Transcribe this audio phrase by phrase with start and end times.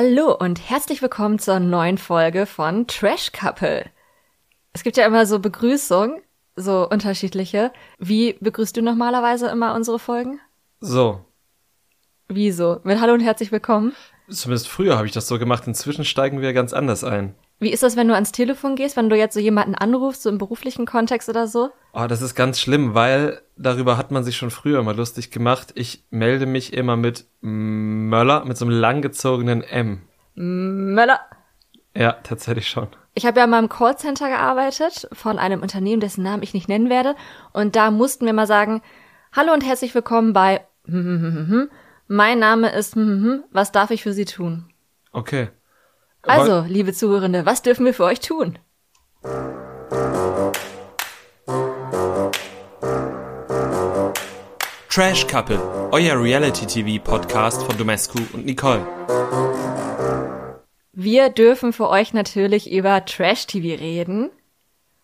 [0.00, 3.84] Hallo und herzlich willkommen zur neuen Folge von Trash Couple.
[4.72, 6.22] Es gibt ja immer so Begrüßungen,
[6.54, 7.72] so unterschiedliche.
[7.98, 10.38] Wie begrüßt du normalerweise immer unsere Folgen?
[10.78, 11.24] So.
[12.28, 12.78] Wieso?
[12.84, 13.92] Mit Hallo und herzlich willkommen?
[14.30, 15.66] Zumindest früher habe ich das so gemacht.
[15.66, 17.34] Inzwischen steigen wir ganz anders ein.
[17.60, 20.30] Wie ist das, wenn du ans Telefon gehst, wenn du jetzt so jemanden anrufst, so
[20.30, 21.70] im beruflichen Kontext oder so?
[21.92, 25.72] Oh, das ist ganz schlimm, weil darüber hat man sich schon früher mal lustig gemacht.
[25.74, 30.02] Ich melde mich immer mit Möller, mit so einem langgezogenen M.
[30.34, 31.18] Möller.
[31.96, 32.88] Ja, tatsächlich schon.
[33.14, 36.88] Ich habe ja mal im Callcenter gearbeitet von einem Unternehmen, dessen Namen ich nicht nennen
[36.88, 37.16] werde.
[37.52, 38.82] Und da mussten wir mal sagen,
[39.32, 42.96] hallo und herzlich willkommen bei mein Name ist
[43.50, 44.72] was darf ich für Sie tun?
[45.10, 45.48] Okay.
[46.28, 48.58] Also, liebe Zuhörende, was dürfen wir für euch tun?
[54.90, 55.60] Trash Couple,
[55.90, 58.86] euer Reality-TV-Podcast von Domescu und Nicole.
[60.92, 64.30] Wir dürfen für euch natürlich über Trash-TV reden.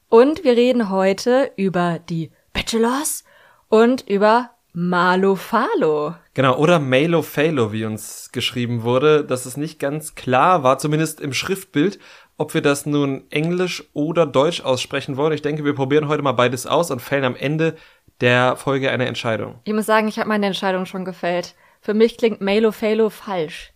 [0.08, 3.24] Und wir reden heute über die Bachelors
[3.68, 6.16] und über Malo Falo.
[6.34, 11.20] Genau, oder Malo Falo, wie uns geschrieben wurde, dass es nicht ganz klar war, zumindest
[11.20, 12.00] im Schriftbild,
[12.36, 15.32] ob wir das nun Englisch oder Deutsch aussprechen wollen.
[15.32, 17.76] Ich denke, wir probieren heute mal beides aus und fällen am Ende
[18.20, 19.60] der Folge eine Entscheidung.
[19.64, 21.54] Ich muss sagen, ich habe meine Entscheidung schon gefällt.
[21.80, 23.72] Für mich klingt Malo Falo falsch.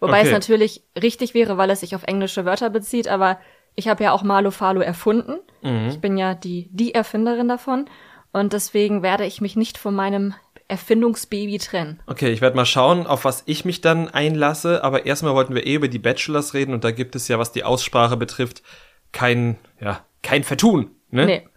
[0.00, 0.26] Wobei Okay.
[0.28, 3.38] es natürlich richtig wäre, weil es sich auf englische Wörter bezieht, aber
[3.76, 5.38] ich habe ja auch Malo Falo erfunden.
[5.62, 5.88] Mhm.
[5.88, 7.86] Ich bin ja die, die Erfinderin davon.
[8.32, 10.34] Und deswegen werde ich mich nicht von meinem
[10.72, 12.00] Erfindungsbaby trennen.
[12.06, 15.66] Okay, ich werde mal schauen, auf was ich mich dann einlasse, aber erstmal wollten wir
[15.66, 18.62] eh über die Bachelors reden und da gibt es ja, was die Aussprache betrifft,
[19.12, 21.26] kein, ja, kein Vertun, ne?
[21.26, 21.48] Nee.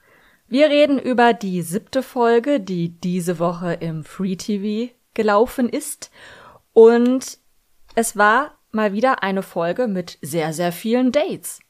[0.48, 6.12] Wir reden über die siebte Folge, die diese Woche im Free TV gelaufen ist.
[6.72, 7.40] Und
[7.96, 11.62] es war mal wieder eine Folge mit sehr, sehr vielen Dates.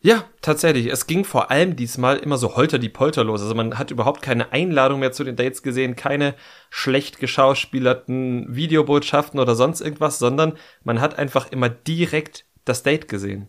[0.00, 0.86] Ja, tatsächlich.
[0.86, 3.42] Es ging vor allem diesmal immer so holter die Polter los.
[3.42, 6.34] Also man hat überhaupt keine Einladung mehr zu den Dates gesehen, keine
[6.70, 13.48] schlecht geschauspielerten Videobotschaften oder sonst irgendwas, sondern man hat einfach immer direkt das Date gesehen.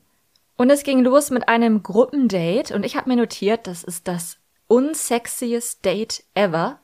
[0.57, 4.37] Und es ging los mit einem Gruppendate und ich habe mir notiert, das ist das
[4.67, 6.79] unsexiest Date ever.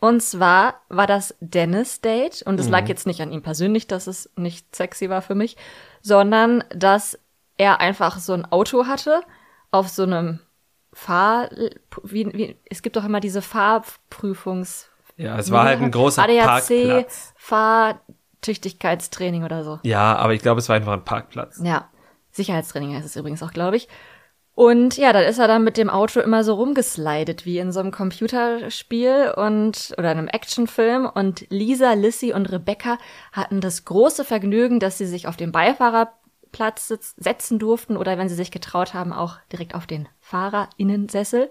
[0.00, 4.06] Und zwar war das Dennis Date und es lag jetzt nicht an ihm persönlich, dass
[4.06, 5.56] es nicht sexy war für mich,
[6.02, 7.18] sondern dass
[7.58, 9.22] er einfach so ein Auto hatte
[9.70, 10.40] auf so einem
[10.92, 11.50] Fahr
[12.02, 16.46] wie, wie es gibt doch immer diese Fahrprüfungs Ja, es war halt ein großer ADAC
[16.46, 17.34] Parkplatz.
[17.36, 19.80] Fahrtüchtigkeitstraining oder so.
[19.82, 21.60] Ja, aber ich glaube, es war einfach ein Parkplatz.
[21.62, 21.90] Ja,
[22.30, 23.88] Sicherheitstraining heißt es übrigens auch, glaube ich.
[24.54, 27.78] Und ja, dann ist er dann mit dem Auto immer so rumgeslidet, wie in so
[27.78, 31.06] einem Computerspiel und oder einem Actionfilm.
[31.06, 32.98] Und Lisa, Lissy und Rebecca
[33.30, 36.17] hatten das große Vergnügen, dass sie sich auf den Beifahrerplatz
[36.52, 41.50] sitz- setzen durften oder wenn sie sich getraut haben, auch direkt auf den Fahrerinnensessel.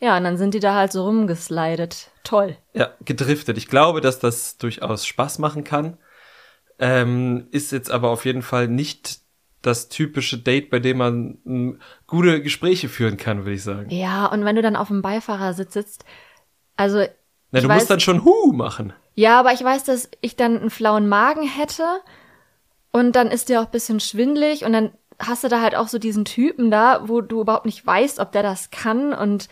[0.00, 2.10] Ja, und dann sind die da halt so rumgeslidet.
[2.24, 2.56] Toll.
[2.72, 3.56] Ja, gedriftet.
[3.58, 5.96] Ich glaube, dass das durchaus Spaß machen kann.
[6.78, 9.20] Ähm, ist jetzt aber auf jeden Fall nicht
[9.62, 13.88] das typische Date, bei dem man m, gute Gespräche führen kann, würde ich sagen.
[13.90, 16.04] Ja, und wenn du dann auf dem Beifahrersitz sitzt,
[16.76, 17.04] also
[17.52, 18.92] Na, du weiß- musst dann schon Hu machen.
[19.14, 21.84] Ja, aber ich weiß, dass ich dann einen flauen Magen hätte
[22.94, 25.88] und dann ist dir auch ein bisschen schwindlig und dann hast du da halt auch
[25.88, 29.48] so diesen Typen da, wo du überhaupt nicht weißt, ob der das kann und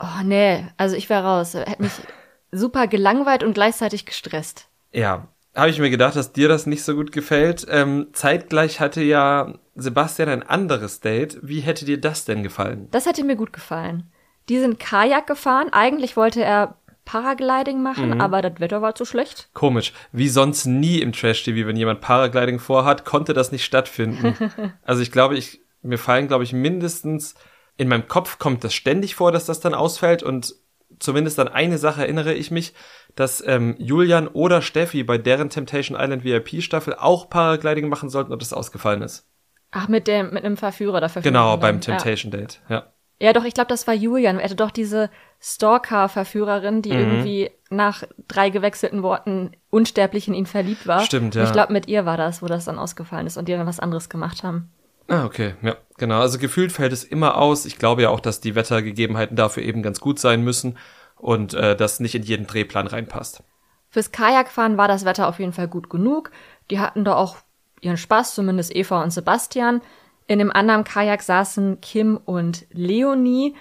[0.00, 1.54] oh nee, also ich wäre raus.
[1.54, 1.92] Hätte mich
[2.50, 4.66] super gelangweilt und gleichzeitig gestresst.
[4.90, 7.68] Ja, habe ich mir gedacht, dass dir das nicht so gut gefällt.
[7.70, 11.38] Ähm, zeitgleich hatte ja Sebastian ein anderes Date.
[11.40, 12.88] Wie hätte dir das denn gefallen?
[12.90, 14.10] Das hätte mir gut gefallen.
[14.48, 15.68] Die sind Kajak gefahren.
[15.72, 19.50] Eigentlich wollte er Paragliding machen, aber das Wetter war zu schlecht.
[19.52, 19.92] Komisch.
[20.12, 24.34] Wie sonst nie im Trash-TV, wenn jemand Paragliding vorhat, konnte das nicht stattfinden.
[24.82, 27.34] also ich glaube, ich, mir fallen, glaube ich, mindestens,
[27.76, 30.54] in meinem Kopf kommt das ständig vor, dass das dann ausfällt und
[30.98, 32.72] zumindest an eine Sache erinnere ich mich,
[33.14, 38.42] dass ähm, Julian oder Steffi bei deren Temptation Island VIP-Staffel auch Paragliding machen sollten und
[38.42, 39.28] das ausgefallen ist.
[39.70, 41.34] Ach, mit dem, mit einem Verführer oder Verführerin.
[41.34, 41.94] Genau, beim dann.
[41.94, 41.98] Ja.
[41.98, 42.93] Temptation Date, ja.
[43.20, 44.38] Ja, doch, ich glaube, das war Julian.
[44.38, 45.08] Er hatte doch diese
[45.40, 46.82] Stalker-Verführerin, Mhm.
[46.82, 51.00] die irgendwie nach drei gewechselten Worten unsterblich in ihn verliebt war.
[51.00, 51.44] Stimmt, Und ja.
[51.46, 53.80] Ich glaube, mit ihr war das, wo das dann ausgefallen ist und die dann was
[53.80, 54.70] anderes gemacht haben.
[55.08, 56.20] Ah, okay, ja, genau.
[56.20, 57.66] Also gefühlt fällt es immer aus.
[57.66, 60.78] Ich glaube ja auch, dass die Wettergegebenheiten dafür eben ganz gut sein müssen
[61.16, 63.42] und äh, das nicht in jeden Drehplan reinpasst.
[63.90, 66.30] Fürs Kajakfahren war das Wetter auf jeden Fall gut genug.
[66.70, 67.36] Die hatten da auch
[67.80, 69.82] ihren Spaß, zumindest Eva und Sebastian.
[70.26, 73.54] In dem anderen Kajak saßen Kim und Leonie.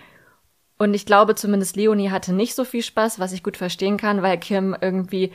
[0.77, 4.21] Und ich glaube, zumindest Leonie hatte nicht so viel Spaß, was ich gut verstehen kann,
[4.21, 5.31] weil Kim irgendwie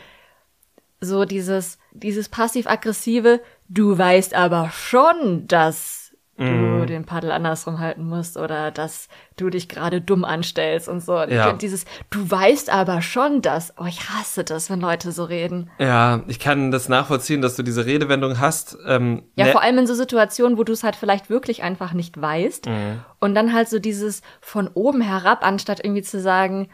[1.00, 5.97] so dieses dieses passiv-aggressive, du weißt aber schon, dass
[6.38, 6.86] du Mhm.
[6.86, 11.20] den Paddel andersrum halten musst oder dass du dich gerade dumm anstellst und so.
[11.24, 11.52] Ich Ja.
[11.52, 13.74] dieses, du weißt aber schon das.
[13.78, 15.70] Oh, ich hasse das, wenn Leute so reden.
[15.78, 18.78] Ja, ich kann das nachvollziehen, dass du diese Redewendung hast.
[18.86, 21.92] Ähm, Ja, ne- vor allem in so Situationen, wo du es halt vielleicht wirklich einfach
[21.92, 22.66] nicht weißt.
[22.66, 23.00] Mhm.
[23.18, 26.68] Und dann halt so dieses von oben herab, anstatt irgendwie zu sagen,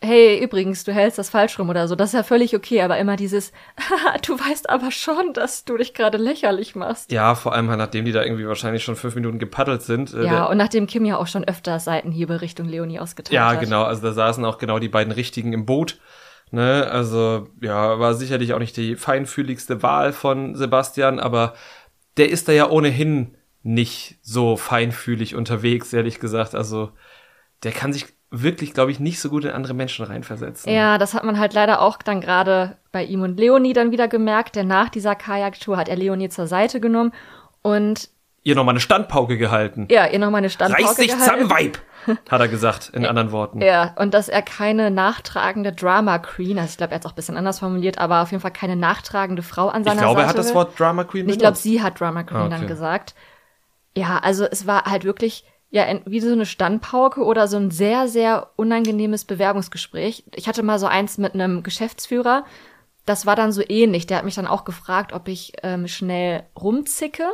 [0.00, 1.94] hey, übrigens, du hältst das falsch rum oder so.
[1.96, 5.76] Das ist ja völlig okay, aber immer dieses, "Haha, du weißt aber schon, dass du
[5.76, 7.10] dich gerade lächerlich machst.
[7.12, 10.12] Ja, vor allem halt, nachdem die da irgendwie wahrscheinlich schon fünf Minuten gepaddelt sind.
[10.14, 13.60] äh, Ja, und nachdem Kim ja auch schon öfter Seitenhiebe Richtung Leonie ausgeteilt ja, hat.
[13.60, 13.82] genau.
[13.84, 15.98] Also da saßen auch genau die beiden Richtigen im Boot.
[16.52, 21.54] Ne, also ja, war sicherlich auch nicht die feinfühligste Wahl von Sebastian, aber
[22.18, 26.54] der ist da ja ohnehin nicht so feinfühlig unterwegs, ehrlich gesagt.
[26.54, 26.92] Also
[27.64, 30.72] der kann sich wirklich, glaube ich, nicht so gut in andere Menschen reinversetzen.
[30.72, 34.08] Ja, das hat man halt leider auch dann gerade bei ihm und Leonie dann wieder
[34.08, 37.12] gemerkt, denn nach dieser Kajaktour hat er Leonie zur Seite genommen
[37.62, 38.08] und
[38.42, 39.88] Ihr nochmal eine Standpauke gehalten.
[39.90, 41.24] ja, ihr nochmal eine Standpauke Reiß dich gehalten.
[41.46, 41.78] zusammen, Weib!
[42.30, 43.60] Hat er gesagt, in anderen Worten.
[43.60, 47.12] Ja, und dass er keine nachtragende Drama Queen, also ich glaube, er hat es auch
[47.14, 50.20] ein bisschen anders formuliert, aber auf jeden Fall keine nachtragende Frau an seiner Ich glaube,
[50.20, 50.54] Seite er hat das.
[50.54, 51.62] Wort Drama Queen Ich glaube, benutzt.
[51.64, 52.68] sie hat Drama Queen Ah, dann okay.
[52.68, 53.16] gesagt.
[53.96, 58.08] Ja, also es war halt wirklich ja wie so eine Standpauke oder so ein sehr
[58.08, 60.24] sehr unangenehmes Bewerbungsgespräch.
[60.34, 62.44] Ich hatte mal so eins mit einem Geschäftsführer.
[63.04, 64.06] Das war dann so ähnlich.
[64.06, 67.24] Der hat mich dann auch gefragt, ob ich ähm, schnell rumzicke,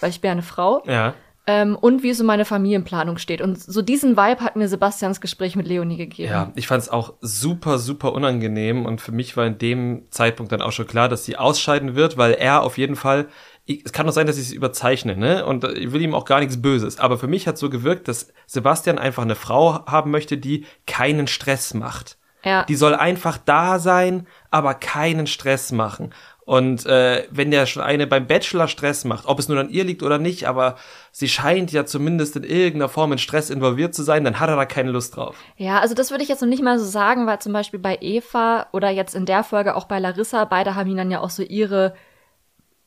[0.00, 0.82] weil ich bin ja eine Frau.
[0.86, 1.14] Ja.
[1.44, 3.40] Ähm, und wie so meine Familienplanung steht.
[3.40, 6.30] Und so diesen Vibe hat mir Sebastians Gespräch mit Leonie gegeben.
[6.30, 10.52] Ja, ich fand es auch super, super unangenehm und für mich war in dem Zeitpunkt
[10.52, 13.26] dann auch schon klar, dass sie ausscheiden wird, weil er auf jeden Fall,
[13.64, 15.44] ich, es kann doch sein, dass ich es überzeichne, ne?
[15.44, 16.98] Und äh, ich will ihm auch gar nichts Böses.
[16.98, 21.26] Aber für mich hat so gewirkt, dass Sebastian einfach eine Frau haben möchte, die keinen
[21.26, 22.18] Stress macht.
[22.44, 22.64] Ja.
[22.64, 26.12] Die soll einfach da sein, aber keinen Stress machen.
[26.44, 29.84] Und äh, wenn der schon eine beim Bachelor Stress macht, ob es nur an ihr
[29.84, 30.74] liegt oder nicht, aber
[31.12, 34.56] sie scheint ja zumindest in irgendeiner Form in Stress involviert zu sein, dann hat er
[34.56, 35.36] da keine Lust drauf.
[35.56, 37.96] Ja, also das würde ich jetzt noch nicht mal so sagen, weil zum Beispiel bei
[38.00, 41.30] Eva oder jetzt in der Folge auch bei Larissa, beide haben ihnen dann ja auch
[41.30, 41.94] so ihre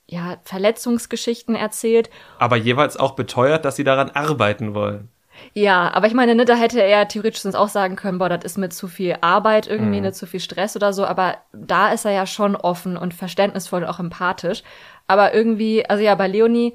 [0.08, 2.10] ja, Verletzungsgeschichten erzählt.
[2.40, 5.10] aber jeweils auch beteuert, dass sie daran arbeiten wollen.
[5.54, 8.44] Ja, aber ich meine, ne, da hätte er theoretisch sonst auch sagen können, boah, das
[8.44, 12.06] ist mir zu viel Arbeit irgendwie, ne, zu viel Stress oder so, aber da ist
[12.06, 14.64] er ja schon offen und verständnisvoll und auch empathisch.
[15.08, 16.74] Aber irgendwie, also ja, bei Leonie,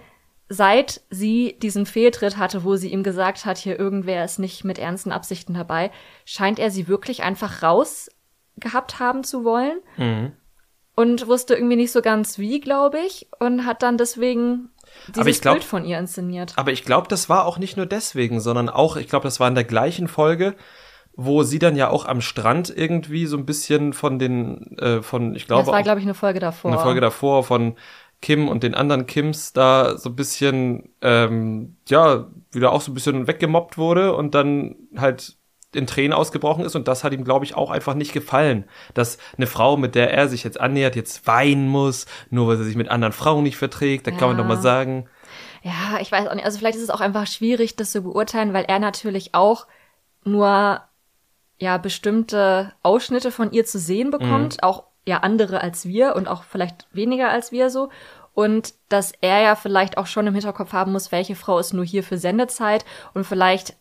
[0.49, 4.79] seit sie diesen Fehltritt hatte, wo sie ihm gesagt hat, hier irgendwer ist nicht mit
[4.79, 5.91] ernsten Absichten dabei,
[6.25, 8.11] scheint er sie wirklich einfach raus
[8.57, 9.81] gehabt haben zu wollen.
[11.01, 14.69] Und wusste irgendwie nicht so ganz wie, glaube ich, und hat dann deswegen
[15.09, 16.53] dieses ich glaub- Bild von ihr inszeniert.
[16.57, 19.49] Aber ich glaube, das war auch nicht nur deswegen, sondern auch, ich glaube, das war
[19.49, 20.57] in der gleichen Folge,
[21.15, 25.35] wo sie dann ja auch am Strand irgendwie so ein bisschen von den, äh, von,
[25.35, 26.71] ich glaube, das war, glaube ich, eine Folge davor.
[26.71, 27.77] eine Folge davor von
[28.21, 32.95] Kim und den anderen Kims da so ein bisschen, ähm, ja, wieder auch so ein
[32.95, 35.39] bisschen weggemobbt wurde und dann halt
[35.75, 38.65] in Tränen ausgebrochen ist und das hat ihm, glaube ich, auch einfach nicht gefallen,
[38.95, 42.65] dass eine Frau, mit der er sich jetzt annähert, jetzt weinen muss, nur weil sie
[42.65, 44.43] sich mit anderen Frauen nicht verträgt, da kann man Ja.
[44.43, 45.09] doch mal sagen,
[45.63, 46.45] Ja, ich weiß auch nicht.
[46.45, 49.67] Also vielleicht ist es auch einfach schwierig, das zu beurteilen, weil er natürlich auch
[50.25, 50.81] nur
[51.59, 56.45] ja bestimmte Ausschnitte von ihr zu sehen bekommt, auch ja andere als wir und auch
[56.45, 57.91] vielleicht weniger als wir so.
[58.33, 61.85] Und dass er ja vielleicht auch schon im Hinterkopf haben muss, welche Frau ist nur
[61.85, 63.75] hier für Sendezeit und vielleicht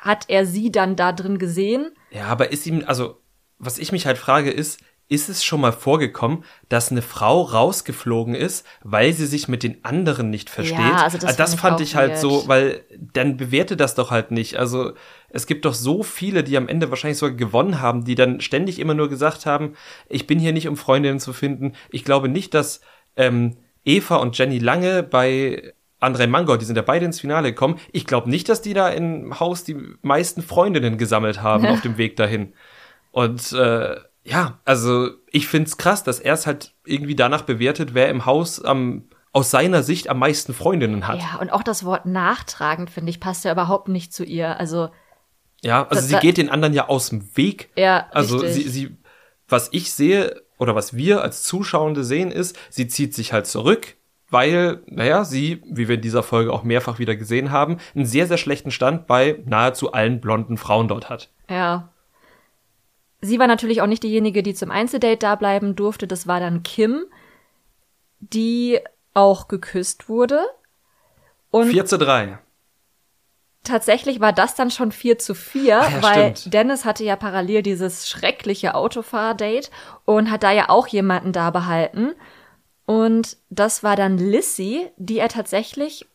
[0.00, 1.92] hat er sie dann da drin gesehen.
[2.10, 3.20] Ja, aber ist ihm, also,
[3.58, 4.80] was ich mich halt frage, ist,
[5.10, 9.84] ist es schon mal vorgekommen, dass eine Frau rausgeflogen ist, weil sie sich mit den
[9.84, 10.78] anderen nicht versteht?
[10.78, 14.30] Ja, also das fand ich fand ich halt so, weil dann bewerte das doch halt
[14.30, 14.56] nicht.
[14.56, 14.92] Also
[15.28, 18.78] es gibt doch so viele, die am Ende wahrscheinlich sogar gewonnen haben, die dann ständig
[18.78, 19.74] immer nur gesagt haben,
[20.08, 21.72] ich bin hier nicht, um Freundinnen zu finden.
[21.90, 22.80] Ich glaube nicht, dass
[23.16, 27.78] ähm, Eva und Jenny Lange bei André Mangor, die sind ja beide ins Finale gekommen.
[27.92, 31.98] Ich glaube nicht, dass die da im Haus die meisten Freundinnen gesammelt haben auf dem
[31.98, 32.54] Weg dahin.
[33.12, 38.08] Und äh, ja, also ich find's krass, dass er es halt irgendwie danach bewertet, wer
[38.08, 41.18] im Haus am aus seiner Sicht am meisten Freundinnen hat.
[41.20, 44.58] Ja, und auch das Wort nachtragend, finde ich, passt ja überhaupt nicht zu ihr.
[44.58, 44.88] Also,
[45.62, 47.70] Ja, also Das- sie geht den anderen ja aus dem Weg.
[47.76, 48.64] ja, Also richtig.
[48.64, 48.96] sie, sie,
[49.48, 53.96] was ich sehe oder was wir als Zuschauende sehen, ist, sie zieht sich halt zurück,
[54.30, 58.26] weil, naja, sie, wie wir in dieser Folge auch mehrfach wieder gesehen haben, einen sehr,
[58.26, 61.30] sehr schlechten Stand bei nahezu allen blonden Frauen dort hat.
[61.48, 61.88] Ja.
[63.20, 66.06] Sie war natürlich auch nicht diejenige, die zum Einzeldate da bleiben durfte.
[66.06, 67.04] Das war dann Kim,
[68.20, 68.78] die
[69.12, 70.40] auch geküsst wurde.
[71.50, 72.38] Und 4 zu 3.
[73.64, 76.54] tatsächlich war das dann schon 4 zu 4, Ah ja, weil stimmt.
[76.54, 79.68] Dennis hatte ja parallel dieses schreckliche Autofahrdate
[80.04, 82.12] und hat da ja auch jemanden da behalten.
[82.90, 86.08] Und das war dann Lissy, die er tatsächlich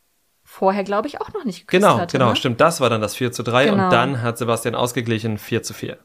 [0.43, 2.17] vorher, glaube ich, auch noch nicht geküsst Genau, hatte.
[2.17, 2.35] genau, ne?
[2.35, 2.59] stimmt.
[2.59, 3.85] Das war dann das 4 zu 3 Genau.
[3.85, 5.97] und dann hat Sebastian ausgeglichen 4 zu 4.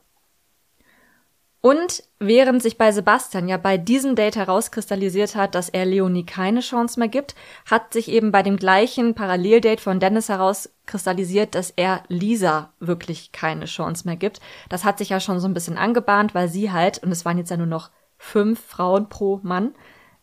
[1.60, 6.60] Und während sich bei Sebastian ja bei diesem Date herauskristallisiert hat, dass er Leonie keine
[6.60, 7.34] Chance mehr gibt,
[7.68, 13.64] hat sich eben bei dem gleichen Paralleldate von Dennis herauskristallisiert, dass er Lisa wirklich keine
[13.64, 14.38] Chance mehr gibt.
[14.68, 17.38] Das hat sich ja schon so ein bisschen angebahnt, weil sie halt, und es waren
[17.38, 19.74] jetzt ja nur noch fünf Frauen pro Mann,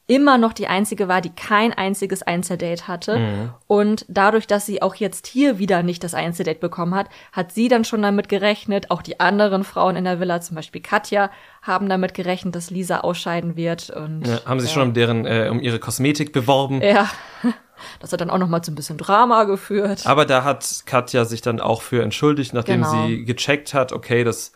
[0.09, 3.53] immer noch die einzige war, die kein einziges Einzeldate hatte.
[3.67, 7.67] Und dadurch, dass sie auch jetzt hier wieder nicht das Einzeldate bekommen hat, hat sie
[7.67, 11.29] dann schon damit gerechnet, auch die anderen Frauen in der Villa, zum Beispiel Katja,
[11.61, 13.89] haben damit gerechnet, dass Lisa ausscheiden wird.
[13.89, 14.75] Und Ja, haben sich ja.
[14.75, 16.81] schon um deren, äh, um ihre Kosmetik beworben.
[16.81, 17.09] Ja,
[17.99, 20.05] das hat dann auch noch mal zu ein bisschen Drama geführt.
[20.07, 23.07] Aber da hat Katja sich dann auch für entschuldigt, nachdem Genau.
[23.07, 24.53] sie gecheckt hat, okay, das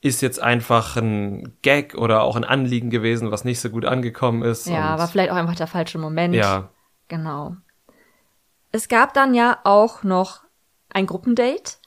[0.00, 4.42] ist jetzt einfach ein Gag oder auch ein Anliegen gewesen, was nicht so gut angekommen
[4.42, 4.66] ist.
[4.66, 6.34] ja, war vielleicht auch einfach der falsche Moment.
[6.34, 6.70] ja,
[7.08, 7.56] Genau.
[8.70, 10.42] Es gab dann ja auch noch
[10.90, 11.78] ein Gruppendate.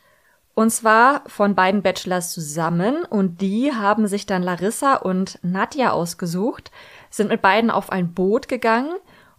[0.53, 3.05] Und zwar von beiden Bachelors zusammen.
[3.05, 6.71] Und die haben sich dann Larissa und Nadja ausgesucht,
[7.09, 8.95] sind mit beiden auf ein Boot gegangen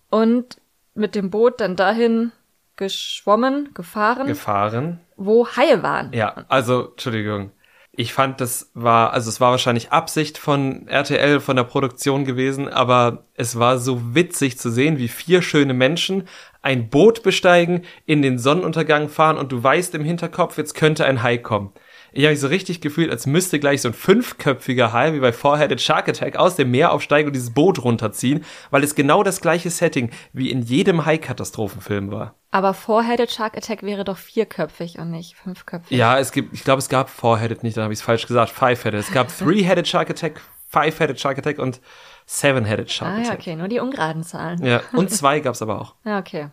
[0.09, 0.57] und
[0.95, 2.33] mit dem Boot dann dahin
[2.77, 5.01] geschwommen, gefahren, gefahren.
[5.17, 6.13] wo Haie waren.
[6.13, 7.51] Ja, also, Entschuldigung.
[7.95, 12.69] Ich fand, das war, also es war wahrscheinlich Absicht von RTL, von der Produktion gewesen,
[12.69, 16.27] aber es war so witzig zu sehen, wie vier schöne Menschen
[16.63, 21.23] ein Boot besteigen, in den Sonnenuntergang fahren und du weißt im Hinterkopf, jetzt könnte ein
[21.23, 21.73] Hai kommen.
[22.13, 25.33] Ich habe mich so richtig gefühlt, als müsste gleich so ein fünfköpfiger Hai wie bei
[25.33, 29.41] Four-Headed Shark Attack aus dem Meer aufsteigen und dieses Boot runterziehen, weil es genau das
[29.41, 32.35] gleiche Setting wie in jedem Hai-Katastrophenfilm war.
[32.51, 35.97] Aber Four-Headed Shark Attack wäre doch vierköpfig und nicht fünfköpfig.
[35.97, 38.51] Ja, es gibt, ich glaube, es gab Four-Headed nicht, dann habe ich es falsch gesagt,
[38.51, 39.01] Five-Headed.
[39.01, 41.81] Es gab Three-Headed Shark Attack, Five-Headed Shark Attack und
[42.27, 43.41] Seven-Headed Shark Ah ja, Attack.
[43.41, 44.63] okay, nur die ungeraden Zahlen.
[44.65, 45.95] Ja, und zwei gab's aber auch.
[46.05, 46.49] Ja, okay.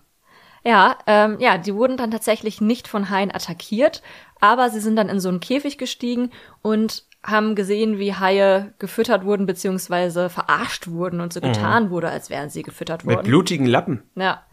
[0.65, 4.01] Ja, ähm, ja, die wurden dann tatsächlich nicht von Haien attackiert,
[4.39, 6.31] aber sie sind dann in so einen Käfig gestiegen
[6.61, 12.29] und haben gesehen, wie Haie gefüttert wurden beziehungsweise verarscht wurden und so getan wurde, als
[12.29, 13.27] wären sie gefüttert Mit worden.
[13.27, 14.03] blutigen Lappen.
[14.15, 14.43] Ja.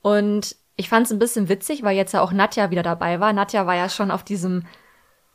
[0.00, 3.32] Und ich fand es ein bisschen witzig, weil jetzt ja auch Nadja wieder dabei war.
[3.32, 4.64] Nadja war ja schon auf diesem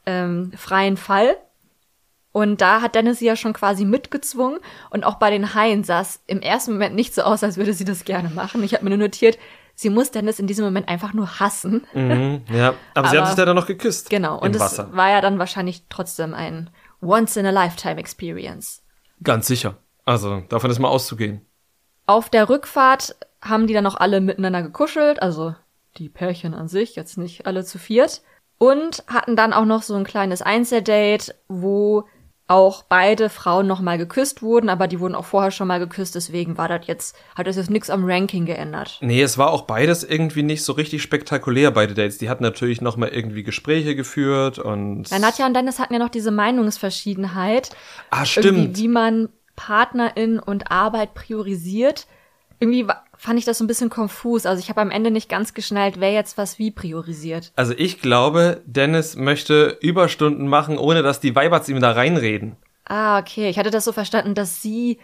[0.06, 1.38] ähm, freien Fall.
[2.32, 4.60] Und da hat Dennis sie ja schon quasi mitgezwungen.
[4.90, 7.74] Und auch bei den Haien sah es im ersten Moment nicht so aus, als würde
[7.74, 8.64] sie das gerne machen.
[8.64, 9.38] Ich habe mir nur notiert,
[9.82, 11.86] sie muss Dennis in diesem Moment einfach nur hassen.
[11.94, 14.10] Mhm, ja, aber, sie haben Aber- sich da dann noch geküsst.
[14.10, 14.40] Genau.
[14.40, 16.70] Und Im es war ja dann wahrscheinlich trotzdem ein
[17.02, 18.84] Once-in-a-Lifetime-Experience.
[19.24, 19.78] Ganz sicher.
[20.06, 21.46] Also, davon ist mal auszugehen.
[22.06, 25.56] Auf der Rückfahrt haben die dann auch alle miteinander gekuschelt, also
[25.98, 28.22] die Pärchen an sich, jetzt nicht alle zu viert.
[28.58, 32.08] Und hatten dann auch noch so ein kleines Einzeldate, wo
[32.52, 36.58] auch beide Frauen nochmal geküsst wurden, aber die wurden auch vorher schon mal geküsst, deswegen
[36.58, 38.98] war das jetzt, hat das jetzt nichts am Ranking geändert.
[39.00, 42.18] Nee, es war auch beides irgendwie nicht so richtig spektakulär, beide Dates.
[42.18, 45.10] Die hatten natürlich noch mal irgendwie Gespräche geführt und...
[45.10, 47.70] Ja, Nadja und Dennis hatten ja noch diese Meinungsverschiedenheit,
[48.10, 48.78] ah, stimmt.
[48.78, 52.06] wie man Partnerin und Arbeit priorisiert.
[52.60, 54.48] Irgendwie wa- fand ich das so ein bisschen konfus.
[54.48, 57.52] Also ich habe am Ende nicht ganz geschnallt, wer jetzt was wie priorisiert.
[57.56, 62.56] Also ich glaube, Dennis möchte Überstunden machen, ohne dass die Weiberts ihm da reinreden.
[62.86, 63.48] Ah, okay.
[63.48, 64.98] Ich hatte das so verstanden, dass sie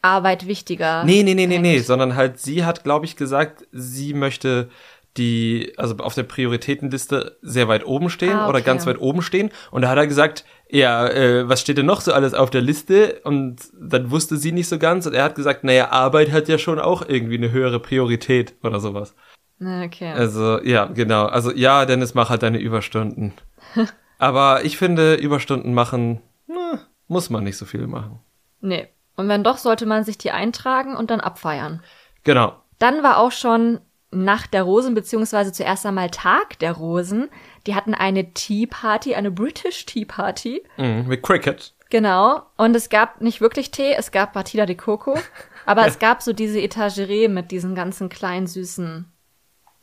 [0.00, 1.04] Arbeit wichtiger.
[1.04, 4.70] Nee, nee, nee, nee, nee, sondern halt sie hat, glaube ich, gesagt, sie möchte
[5.18, 8.66] die, also auf der Prioritätenliste sehr weit oben stehen Ah, oder okay.
[8.66, 9.50] ganz weit oben stehen.
[9.70, 12.60] Und da hat er gesagt, ja, äh, was steht denn noch so alles auf der
[12.62, 13.20] Liste?
[13.24, 16.56] Und dann wusste sie nicht so ganz und er hat gesagt, naja, Arbeit hat ja
[16.58, 19.14] schon auch irgendwie eine höhere Priorität oder sowas.
[19.60, 20.12] Okay.
[20.12, 21.26] Also, ja, genau.
[21.26, 23.32] Also, ja, Dennis, mach halt deine Überstunden.
[24.18, 28.20] Aber ich finde, Überstunden machen, na, muss man nicht so viel machen.
[28.60, 28.88] nee.
[29.16, 31.82] Und wenn doch, sollte man sich die eintragen und dann abfeiern.
[32.22, 32.52] Genau.
[32.78, 37.28] Dann war auch schon Nacht der Rosen, beziehungsweise zuerst einmal Tag der Rosen.
[37.66, 40.62] Die hatten eine Tea Party, eine British Tea Party.
[40.78, 41.74] Mhm, mit Cricket.
[41.90, 42.42] Genau.
[42.56, 45.14] Und es gab nicht wirklich Tee, es gab Partida de Coco.
[45.66, 49.04] Aber es gab so diese Etagerie mit diesen ganzen kleinen süßen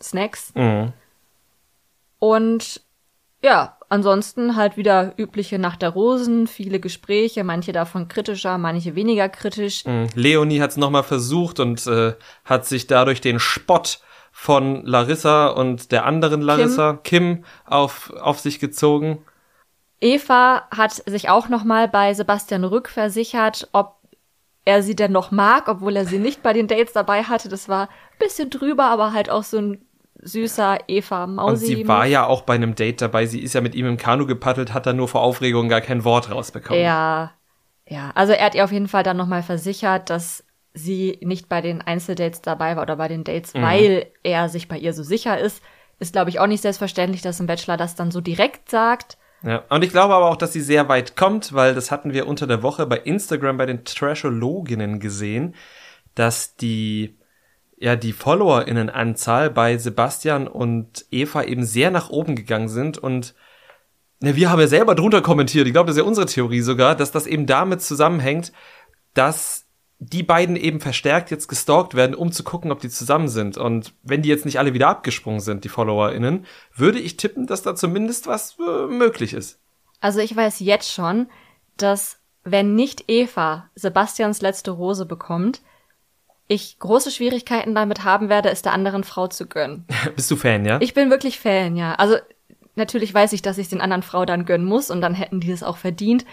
[0.01, 0.51] Snacks.
[0.55, 0.93] Mhm.
[2.17, 2.81] Und
[3.43, 9.29] ja, ansonsten halt wieder übliche Nacht der Rosen, viele Gespräche, manche davon kritischer, manche weniger
[9.29, 9.85] kritisch.
[9.85, 10.07] Mhm.
[10.15, 12.13] Leonie hat es nochmal versucht und äh,
[12.43, 13.99] hat sich dadurch den Spott
[14.37, 19.23] von Larissa und der anderen Larissa, Kim, auf, auf sich gezogen.
[20.01, 23.95] Eva hat sich auch nochmal bei Sebastian Rück versichert, ob
[24.65, 27.47] er sie denn noch mag, obwohl er sie nicht bei den Dates dabei hatte.
[27.47, 29.85] Das war ein bisschen drüber, aber halt auch so ein
[30.21, 31.67] süßer Eva Und Mausi.
[31.67, 33.27] sie war ja auch bei einem Date dabei.
[33.27, 36.03] Sie ist ja mit ihm im Kanu gepaddelt, hat dann nur vor Aufregung gar kein
[36.03, 36.83] Wort rausbekommen.
[36.83, 37.31] Ja,
[37.87, 38.11] ja.
[38.15, 40.44] Also er hat ihr auf jeden Fall dann nochmal versichert, dass
[40.75, 43.61] sie nicht bei den Einzeldates dabei war oder bei den Dates, Mhm.
[43.61, 45.63] weil er sich bei ihr so sicher ist,
[45.99, 49.17] ist, glaube ich, auch nicht selbstverständlich, dass ein Bachelor das dann so direkt sagt.
[49.43, 52.27] Ja, und ich glaube aber auch, dass sie sehr weit kommt, weil das hatten wir
[52.27, 55.55] unter der Woche bei Instagram bei den Trashologinnen gesehen,
[56.13, 57.17] dass die
[57.77, 63.35] ja die FollowerInnenanzahl bei Sebastian und Eva eben sehr nach oben gegangen sind und
[64.21, 66.95] ne, wir haben ja selber drunter kommentiert, ich glaube, das ist ja unsere Theorie sogar,
[66.95, 68.51] dass das eben damit zusammenhängt,
[69.13, 69.64] dass
[70.11, 73.57] die beiden eben verstärkt jetzt gestalkt werden, um zu gucken, ob die zusammen sind.
[73.57, 76.45] Und wenn die jetzt nicht alle wieder abgesprungen sind, die FollowerInnen,
[76.75, 79.59] würde ich tippen, dass da zumindest was äh, möglich ist.
[80.01, 81.27] Also ich weiß jetzt schon,
[81.77, 85.61] dass wenn nicht Eva Sebastians letzte Rose bekommt,
[86.47, 89.85] ich große Schwierigkeiten damit haben werde, es der anderen Frau zu gönnen.
[90.15, 90.79] Bist du Fan, ja?
[90.79, 91.95] Ich bin wirklich Fan, ja.
[91.95, 92.17] Also
[92.75, 95.51] natürlich weiß ich, dass ich den anderen Frau dann gönnen muss und dann hätten die
[95.51, 96.25] es auch verdient.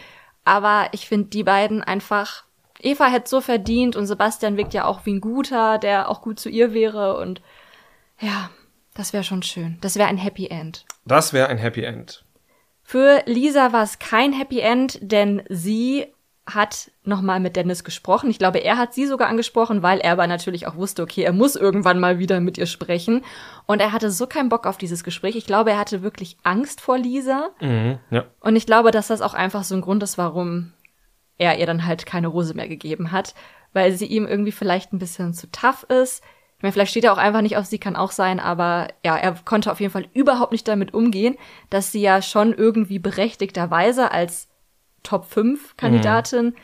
[0.45, 2.45] Aber ich finde die beiden einfach.
[2.83, 6.39] Eva hätte so verdient und Sebastian wirkt ja auch wie ein guter, der auch gut
[6.39, 7.41] zu ihr wäre und
[8.21, 8.51] ja,
[8.95, 9.79] das wäre schon schön.
[9.81, 10.85] Das wäre ein Happy End.
[11.05, 12.25] Das wäre ein Happy End.
[12.83, 16.07] Für Lisa war es kein Happy End, denn sie
[16.45, 18.29] hat nochmal mit Dennis gesprochen.
[18.29, 21.33] Ich glaube, er hat sie sogar angesprochen, weil er aber natürlich auch wusste, okay, er
[21.33, 23.25] muss irgendwann mal wieder mit ihr sprechen.
[23.67, 25.37] Und er hatte so keinen Bock auf dieses Gespräch.
[25.37, 27.51] Ich glaube, er hatte wirklich Angst vor Lisa.
[27.61, 28.25] Mhm, ja.
[28.41, 30.73] Und ich glaube, dass das auch einfach so ein Grund ist, warum
[31.39, 33.35] er ihr dann halt keine Rose mehr gegeben hat,
[33.73, 36.23] weil sie ihm irgendwie vielleicht ein bisschen zu tough ist.
[36.57, 39.17] Ich meine, vielleicht steht er auch einfach nicht auf sie, kann auch sein, aber ja,
[39.17, 41.37] er konnte auf jeden Fall überhaupt nicht damit umgehen,
[41.71, 44.49] dass sie ja schon irgendwie berechtigterweise als
[45.03, 46.55] Top 5 Kandidatin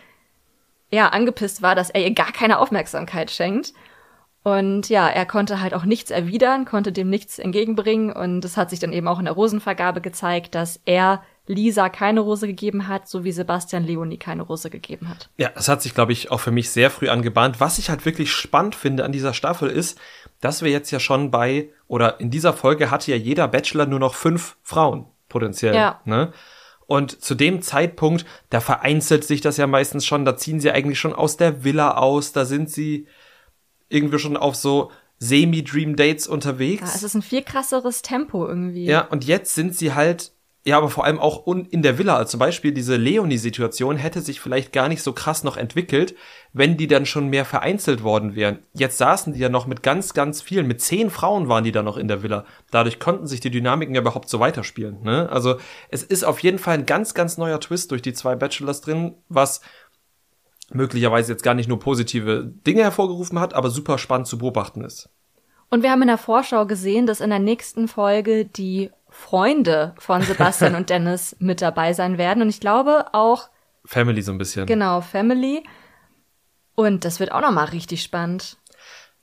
[0.90, 3.72] ja angepisst war, dass er ihr gar keine Aufmerksamkeit schenkt.
[4.44, 8.12] Und ja, er konnte halt auch nichts erwidern, konnte dem nichts entgegenbringen.
[8.12, 12.20] Und es hat sich dann eben auch in der Rosenvergabe gezeigt, dass er Lisa keine
[12.20, 15.30] Rose gegeben hat, so wie Sebastian Leonie keine Rose gegeben hat.
[15.36, 17.60] Ja, das hat sich, glaube ich, auch für mich sehr früh angebahnt.
[17.60, 19.98] Was ich halt wirklich spannend finde an dieser Staffel ist,
[20.40, 23.98] dass wir jetzt ja schon bei, oder in dieser Folge hatte ja jeder Bachelor nur
[23.98, 25.74] noch fünf Frauen, potenziell.
[25.74, 26.00] Ja.
[26.04, 26.32] Ne?
[26.86, 30.98] Und zu dem Zeitpunkt, da vereinzelt sich das ja meistens schon, da ziehen sie eigentlich
[30.98, 33.06] schon aus der Villa aus, da sind sie
[33.90, 36.88] irgendwie schon auf so Semi-Dream-Dates unterwegs.
[36.88, 38.84] Ja, es ist ein viel krasseres Tempo irgendwie.
[38.86, 40.32] Ja, und jetzt sind sie halt,
[40.68, 42.16] ja, aber vor allem auch in der Villa.
[42.16, 46.14] Also zum Beispiel diese Leonie-Situation hätte sich vielleicht gar nicht so krass noch entwickelt,
[46.52, 48.58] wenn die dann schon mehr vereinzelt worden wären.
[48.74, 51.82] Jetzt saßen die ja noch mit ganz, ganz vielen, mit zehn Frauen waren die da
[51.82, 52.44] noch in der Villa.
[52.70, 55.02] Dadurch konnten sich die Dynamiken ja überhaupt so weiterspielen.
[55.02, 55.30] Ne?
[55.32, 55.56] Also
[55.88, 59.14] es ist auf jeden Fall ein ganz, ganz neuer Twist durch die zwei Bachelors drin,
[59.30, 59.62] was
[60.68, 65.08] möglicherweise jetzt gar nicht nur positive Dinge hervorgerufen hat, aber super spannend zu beobachten ist.
[65.70, 70.22] Und wir haben in der Vorschau gesehen, dass in der nächsten Folge die Freunde von
[70.22, 72.42] Sebastian und Dennis mit dabei sein werden.
[72.42, 73.48] Und ich glaube auch,
[73.84, 74.66] Family so ein bisschen.
[74.66, 75.62] genau, Family.
[76.74, 78.58] Und das wird auch nochmal richtig spannend.